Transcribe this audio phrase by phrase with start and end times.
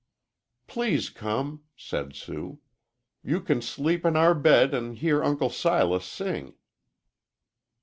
[0.65, 2.59] "Please come," said Sue.
[3.23, 6.55] "You can sleep in our bed an' hear Uncle Silas sing."